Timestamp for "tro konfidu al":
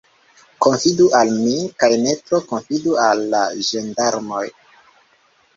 2.29-3.21